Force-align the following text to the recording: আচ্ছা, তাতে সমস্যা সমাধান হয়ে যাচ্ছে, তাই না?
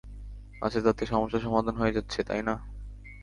আচ্ছা, 0.61 0.79
তাতে 0.81 1.03
সমস্যা 1.05 1.39
সমাধান 1.39 1.75
হয়ে 1.75 1.91
যাচ্ছে, 1.91 2.19
তাই 2.23 2.41
না? 2.43 2.55